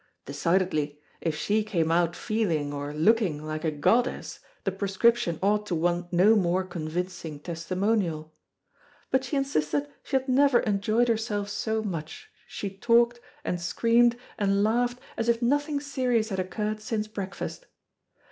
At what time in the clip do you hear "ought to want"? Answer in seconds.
5.43-6.11